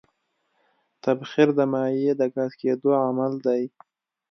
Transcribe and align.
تبخیر 1.03 1.49
د 1.57 1.59
مایع 1.71 2.13
د 2.17 2.21
ګاز 2.33 2.51
کېدو 2.61 2.89
عمل 3.03 3.33
دی. 3.45 3.63